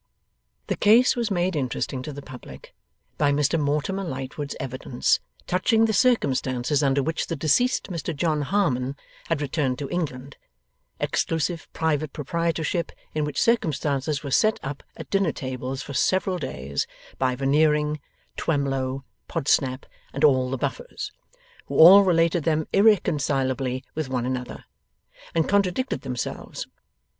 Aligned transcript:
The 0.65 0.75
case 0.75 1.15
was 1.15 1.29
made 1.29 1.55
interesting 1.55 2.01
to 2.01 2.11
the 2.11 2.23
public, 2.23 2.73
by 3.19 3.31
Mr 3.31 3.59
Mortimer 3.59 4.03
Lightwood's 4.03 4.55
evidence 4.59 5.19
touching 5.45 5.85
the 5.85 5.93
circumstances 5.93 6.81
under 6.81 7.03
which 7.03 7.27
the 7.27 7.35
deceased, 7.35 7.91
Mr 7.91 8.15
John 8.15 8.41
Harmon, 8.41 8.95
had 9.27 9.43
returned 9.43 9.77
to 9.77 9.89
England; 9.91 10.37
exclusive 10.99 11.71
private 11.71 12.13
proprietorship 12.13 12.91
in 13.13 13.25
which 13.25 13.39
circumstances 13.39 14.23
was 14.23 14.35
set 14.35 14.59
up 14.63 14.81
at 14.97 15.11
dinner 15.11 15.31
tables 15.31 15.83
for 15.83 15.93
several 15.93 16.39
days, 16.39 16.87
by 17.19 17.35
Veneering, 17.35 17.99
Twemlow, 18.37 19.05
Podsnap, 19.27 19.85
and 20.13 20.23
all 20.23 20.49
the 20.49 20.57
Buffers: 20.57 21.11
who 21.67 21.77
all 21.77 22.01
related 22.01 22.43
them 22.43 22.65
irreconcilably 22.73 23.83
with 23.93 24.09
one 24.09 24.25
another, 24.25 24.65
and 25.35 25.47
contradicted 25.47 26.01
themselves. 26.01 26.65